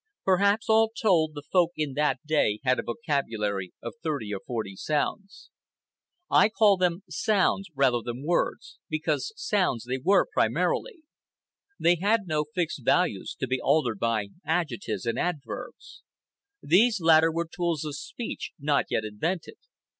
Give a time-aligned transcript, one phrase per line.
[0.25, 4.75] Perhaps, all told, the Folk in that day had a vocabulary of thirty or forty
[4.75, 5.51] sounds.
[6.27, 11.03] I call them sounds, rather than words, because sounds they were primarily.
[11.79, 16.01] They had no fixed values, to be altered by adjectives and adverbs.
[16.63, 19.57] These latter were tools of speech not yet invented.